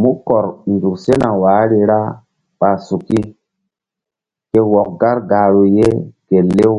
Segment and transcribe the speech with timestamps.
[0.00, 2.00] Mu kɔr nzuk sena wahri ra
[2.58, 3.20] ɓa suki
[4.50, 5.88] ke wɔk gar gahru ye
[6.26, 6.76] ke lew.